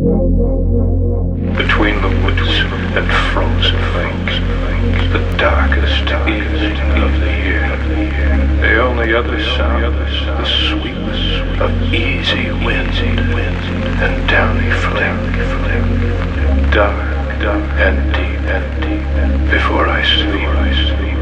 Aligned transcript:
Between 0.00 2.00
the 2.00 2.08
woods 2.24 2.48
and 2.96 3.04
frozen 3.34 3.76
lakes, 3.92 4.40
the 5.12 5.20
darkest 5.36 6.08
evening 6.26 6.80
of 7.02 7.12
the 7.20 7.32
year, 7.44 7.68
the 8.62 8.80
only 8.80 9.12
other 9.12 9.38
sound, 9.42 9.94
the 9.94 10.46
sweetness 10.46 11.42
of 11.60 11.70
easy 11.92 12.50
wind 12.64 12.94
and 14.00 14.26
downy 14.26 14.70
flame, 14.70 15.34
dark 16.70 17.44
and 17.76 18.14
deep 18.14 18.40
before. 19.50 19.86
I 19.86 20.02
sleep. 20.02 21.19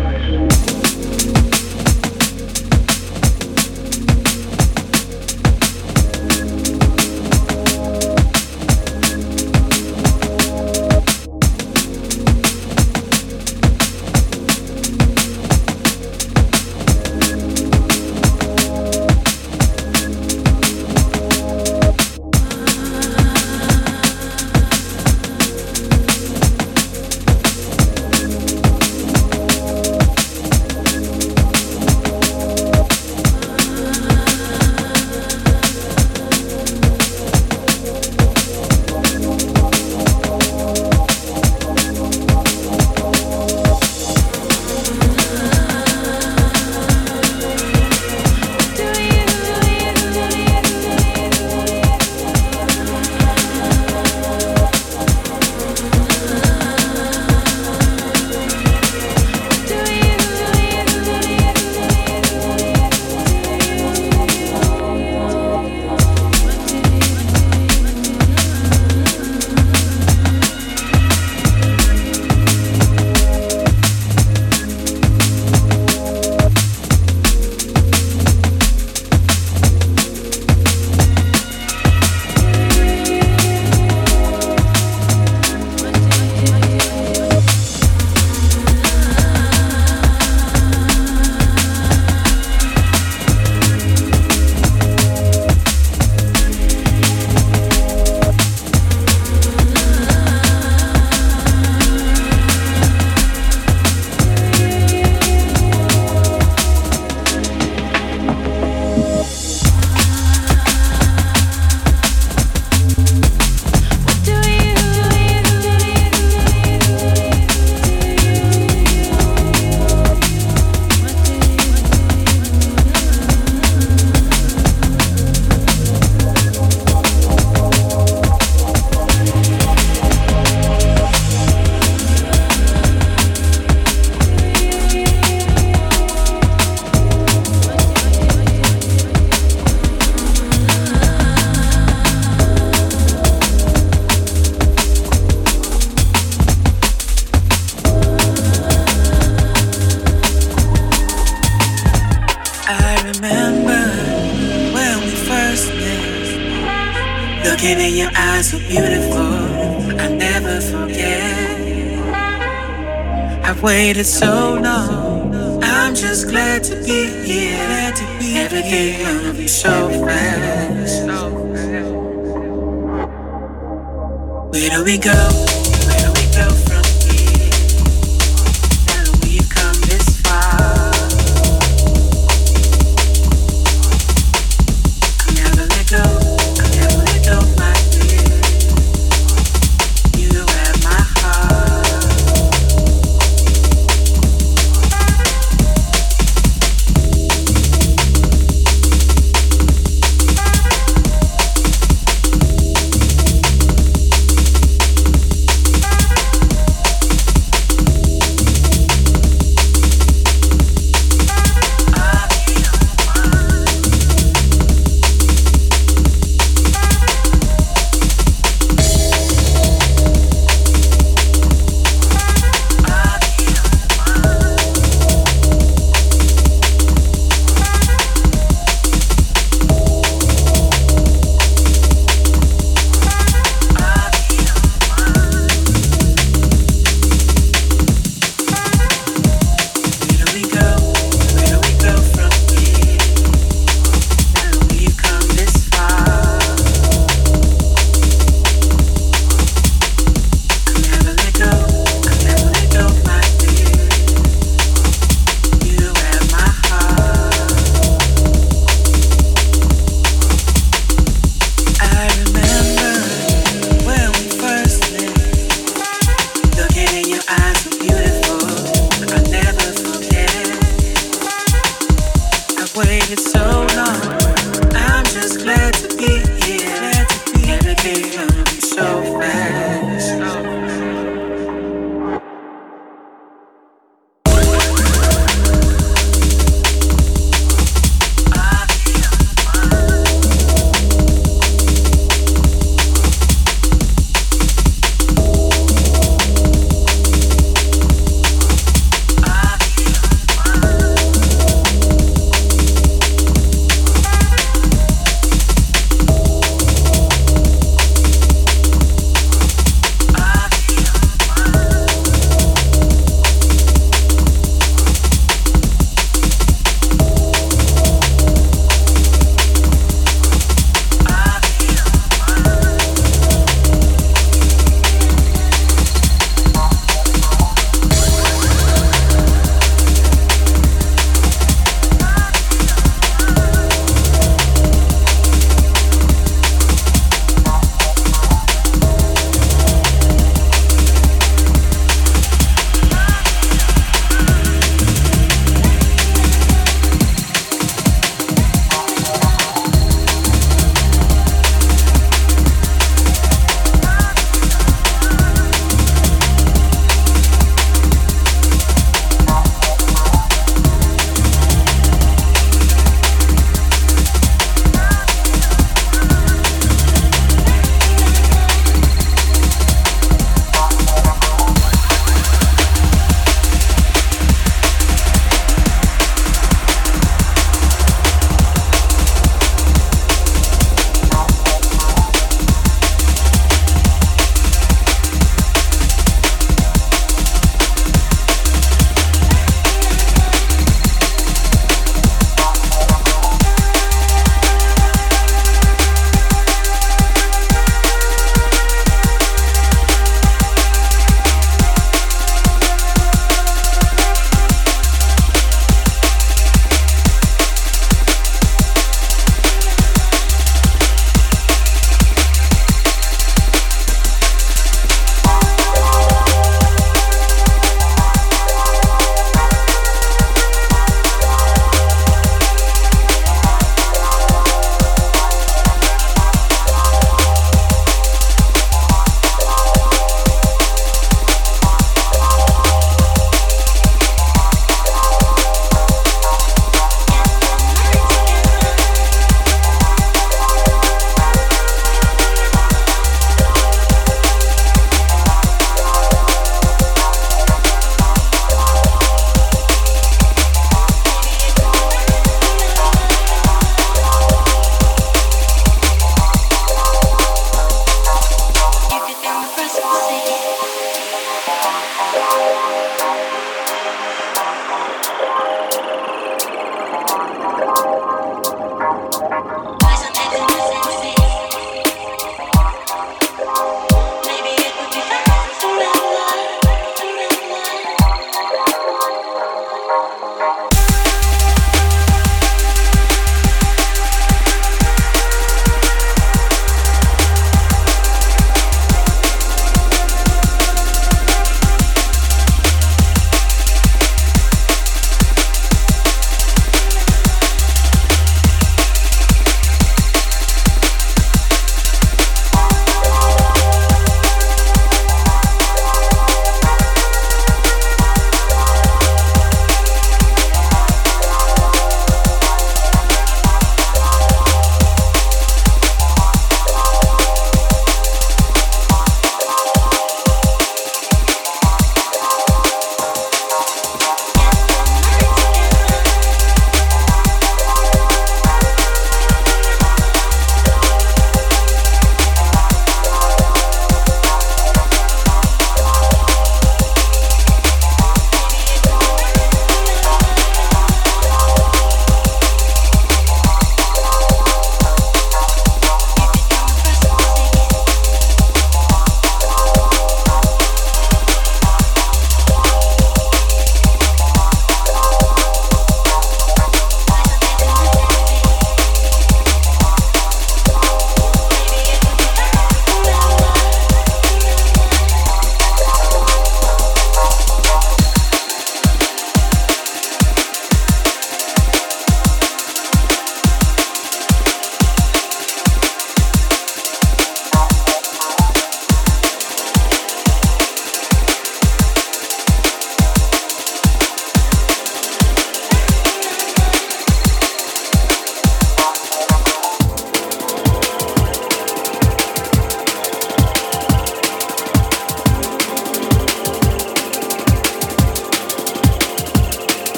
Waited 163.99 164.07
so 164.07 164.38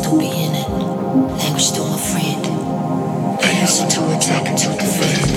still 0.00 0.18
be 0.18 0.26
in 0.26 0.54
it. 0.54 0.68
Language 0.68 1.62
still 1.62 1.88
my 1.88 1.98
friend. 1.98 2.46
I 3.42 3.60
listen 3.60 3.88
to 3.88 4.00
it, 4.12 4.20
talking 4.20 4.56
to 4.56 4.68
the 4.68 4.84
fade. 4.84 5.29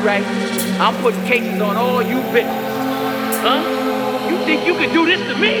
Alright, 0.00 0.24
I'm 0.80 0.96
putting 1.02 1.22
cases 1.26 1.60
on 1.60 1.76
all 1.76 2.00
you 2.00 2.16
bitches. 2.32 2.46
Huh? 3.42 3.60
You 4.30 4.38
think 4.46 4.66
you 4.66 4.72
can 4.72 4.94
do 4.94 5.04
this 5.04 5.20
to 5.28 5.36
me? 5.36 5.60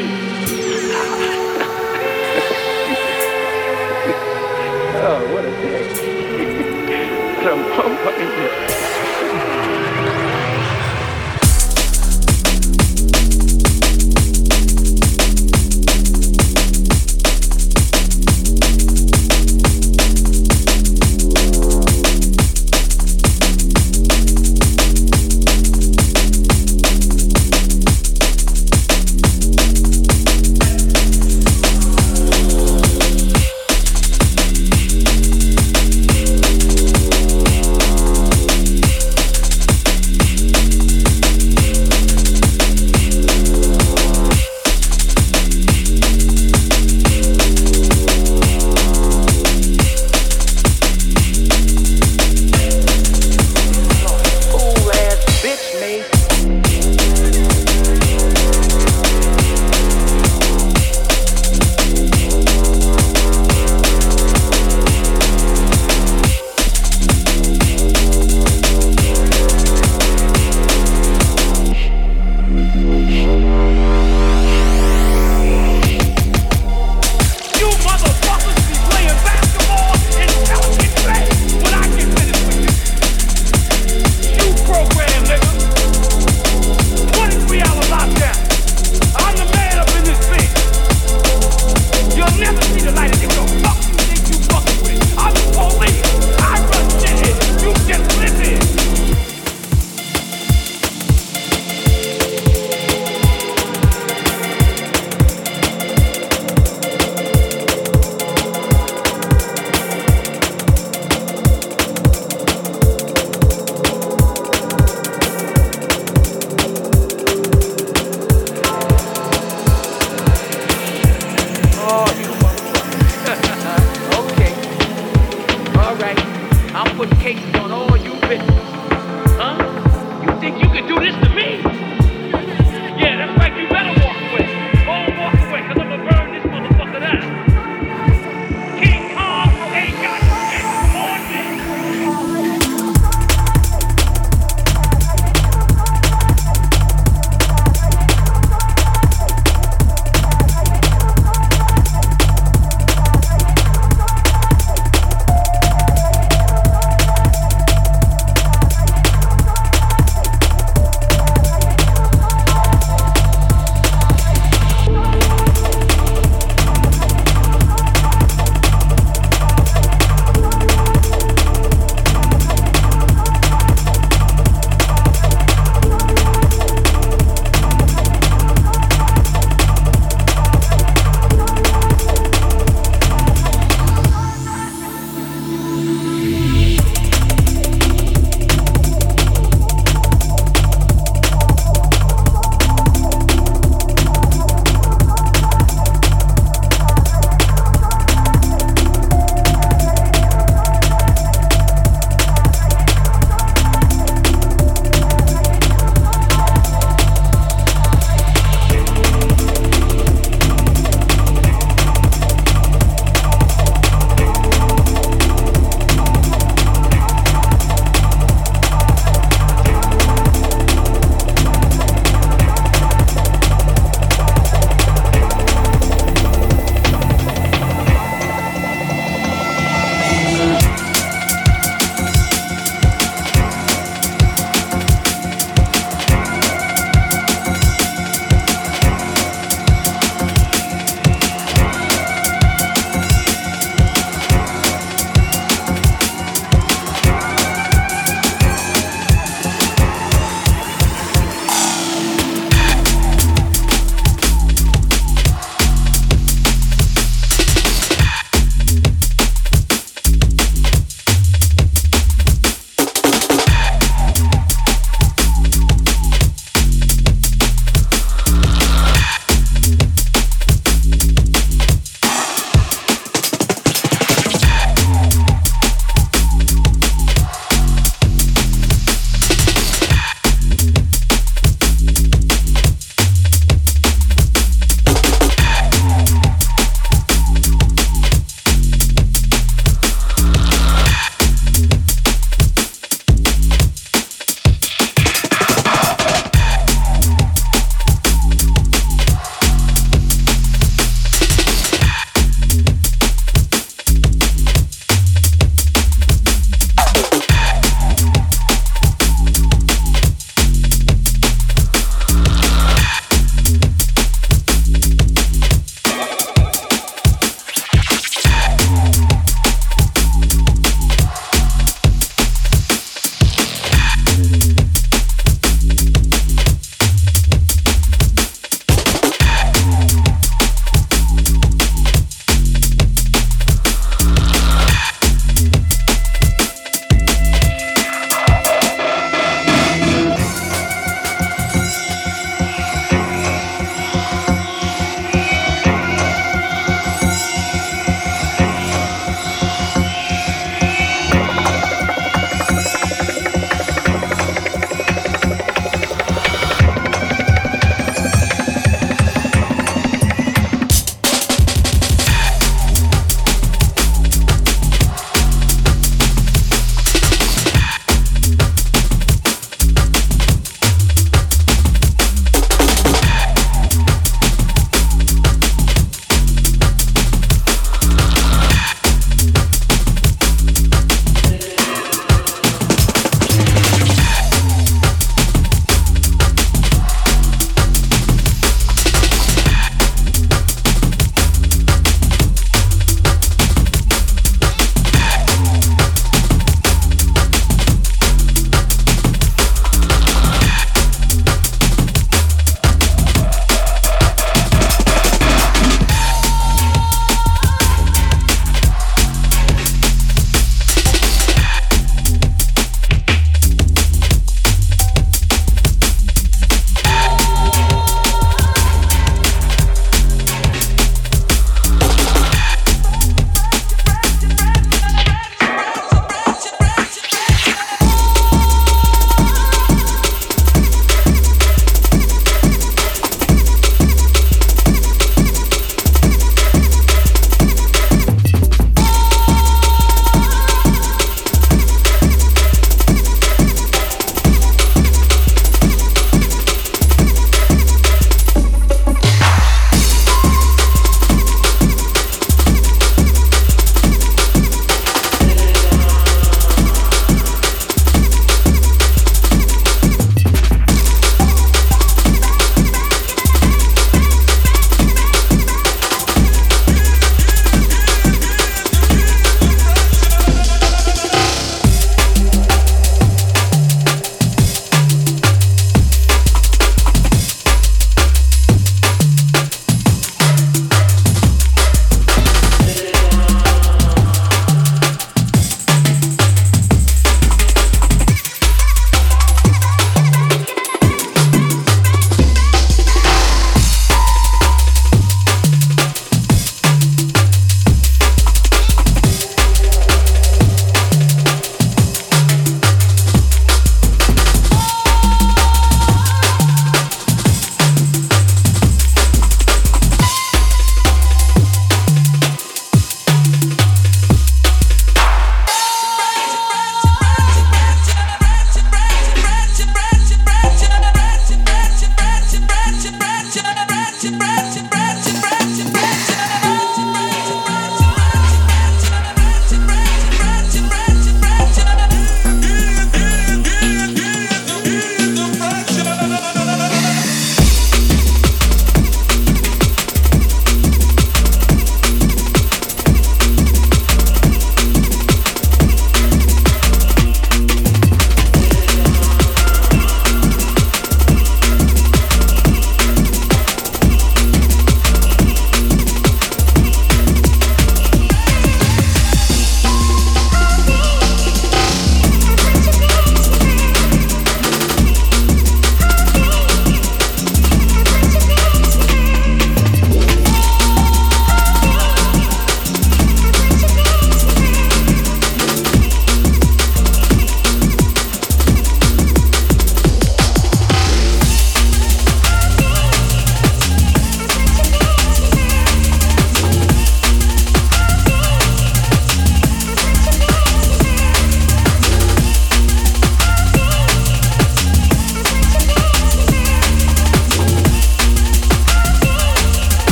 oh, 4.96 5.20
what 5.34 5.44
a 5.44 5.50
day. 5.60 5.92
a 7.44 7.54
motherfucking 7.54 8.30
day. 8.38 9.09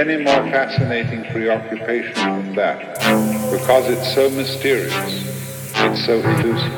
Any 0.00 0.16
more 0.16 0.42
fascinating 0.50 1.22
preoccupation 1.30 2.14
than 2.14 2.54
that, 2.54 2.78
because 3.52 3.86
it's 3.90 4.14
so 4.14 4.30
mysterious, 4.30 4.94
it's 5.74 6.06
so 6.06 6.14
elusive. 6.20 6.72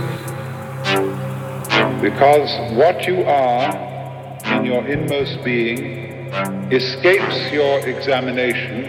Because 2.03 2.51
what 2.77 3.07
you 3.07 3.23
are 3.23 3.71
in 4.57 4.65
your 4.65 4.85
inmost 4.89 5.45
being 5.45 6.33
escapes 6.73 7.53
your 7.53 7.79
examination, 7.87 8.87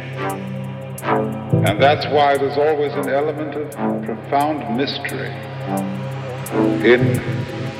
and 1.67 1.79
that's 1.79 2.07
why 2.07 2.35
there's 2.35 2.57
always 2.57 2.93
an 2.93 3.09
element 3.09 3.53
of 3.53 3.71
profound 4.03 4.75
mystery 4.75 5.29
in 6.83 7.13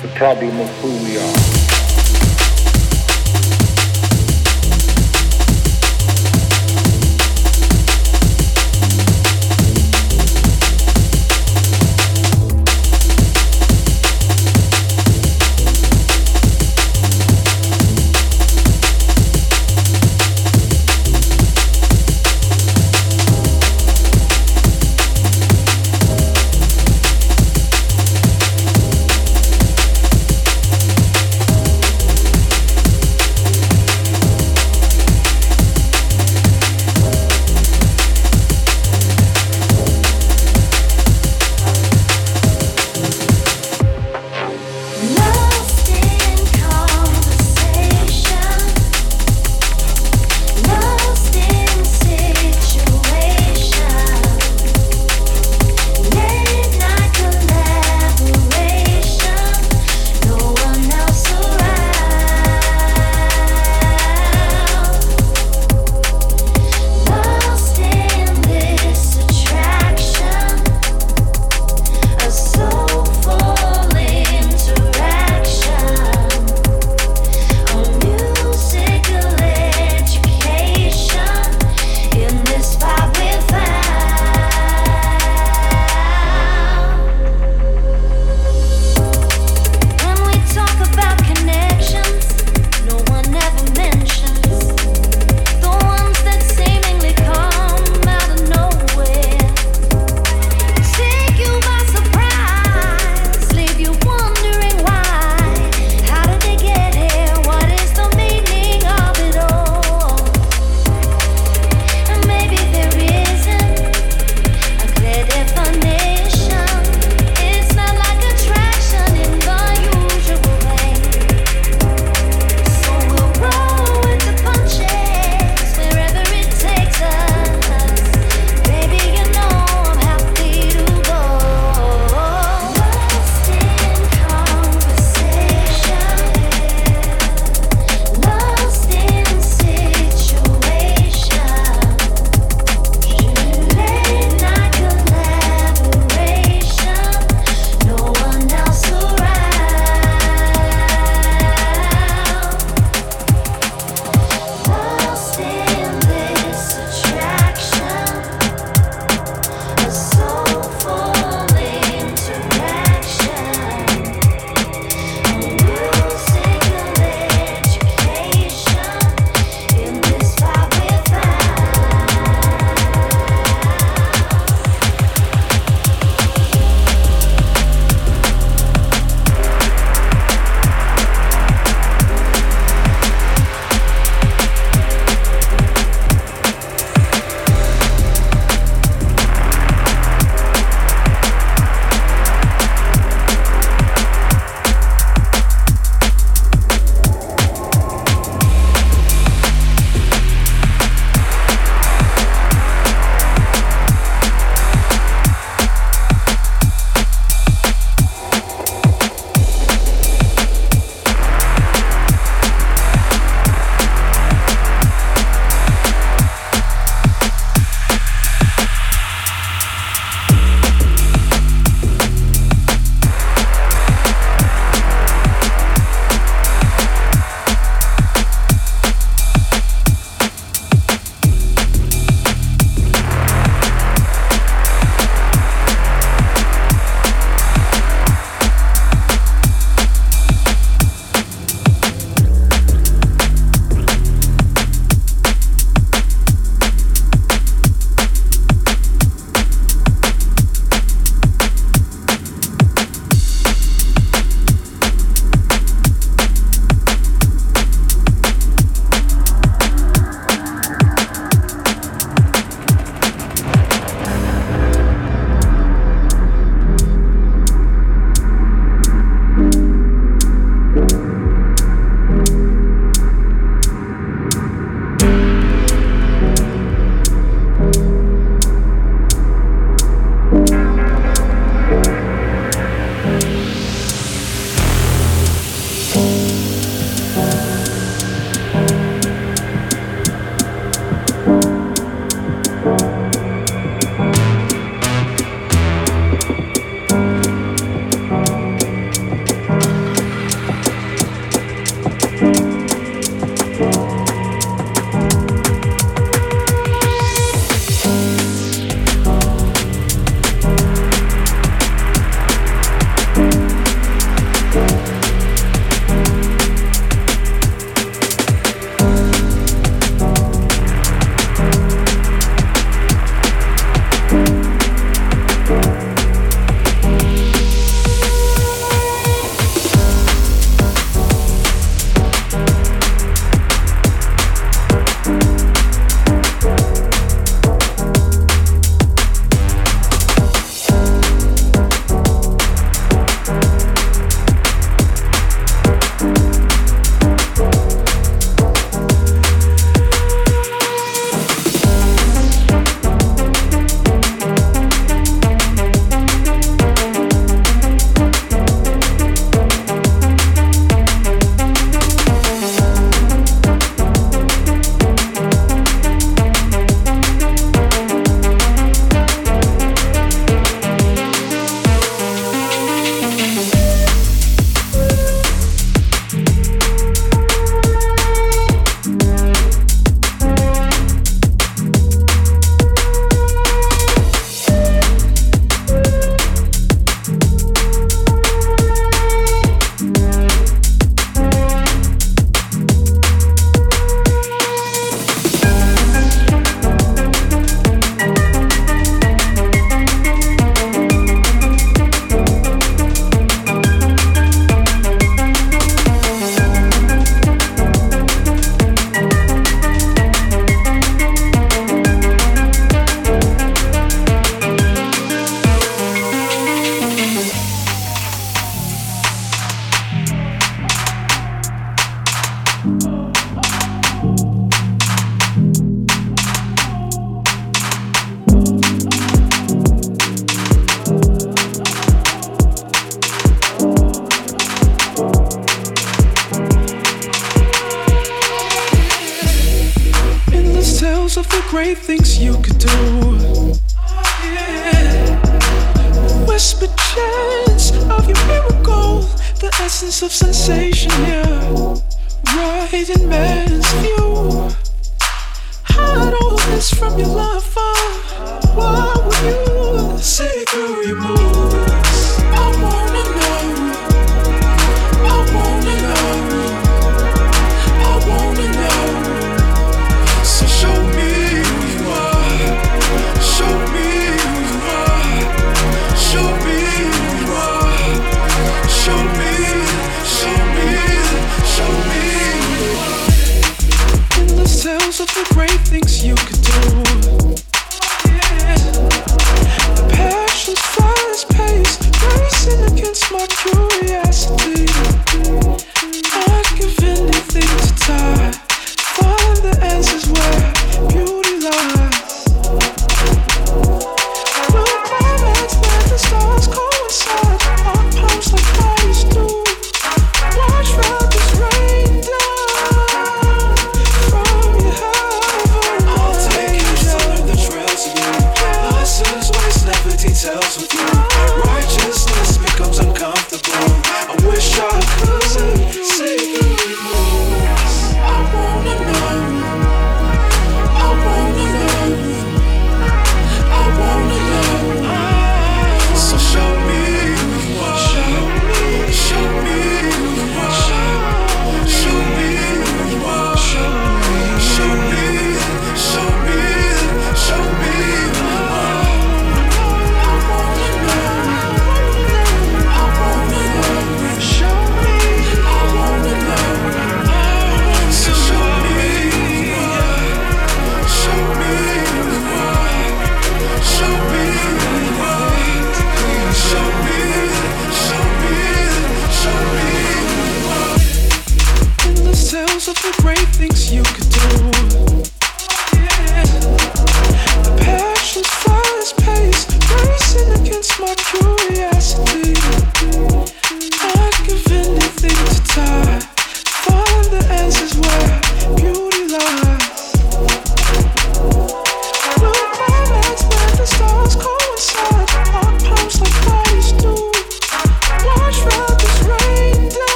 the 0.00 0.10
problem 0.16 0.58
of 0.60 0.68
who 0.78 0.88
we 1.04 1.18
are. 1.18 1.57